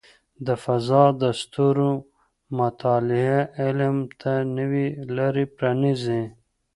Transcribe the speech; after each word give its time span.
د 0.45 0.47
فضاء 0.63 1.09
د 1.21 1.23
ستورو 1.41 1.91
مطالعه 2.59 3.39
علم 3.63 3.97
ته 4.21 4.31
نوې 4.57 4.87
لارې 5.15 5.45
پرانیزي. 5.57 6.23